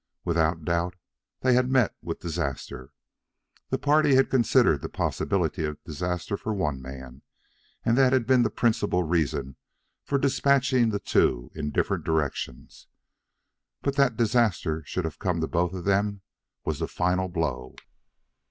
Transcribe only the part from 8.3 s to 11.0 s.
the principal reason for despatching the